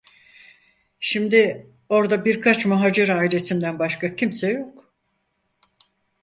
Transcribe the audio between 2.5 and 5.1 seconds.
muhacir ailesinden başka kimse yok.